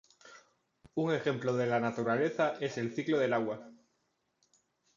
Un 0.95 1.11
ejemplo 1.13 1.53
de 1.55 1.67
la 1.67 1.79
naturaleza 1.79 2.55
es 2.59 2.79
el 2.79 2.91
ciclo 2.91 3.19
del 3.19 3.33
agua. 3.33 3.69